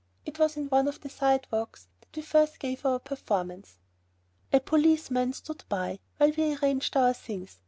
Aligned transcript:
It 0.25 0.39
was 0.39 0.57
in 0.57 0.65
one 0.69 0.87
of 0.87 0.99
the 1.01 1.09
side 1.11 1.45
walks 1.51 1.87
that 1.99 2.15
we 2.17 2.57
gave 2.57 2.87
our 2.87 2.97
first 2.97 3.03
performance. 3.05 3.77
A 4.51 4.59
policeman 4.59 5.33
stood 5.33 5.63
by 5.69 5.99
while 6.17 6.31
we 6.35 6.55
arranged 6.55 6.97
our 6.97 7.13
things. 7.13 7.59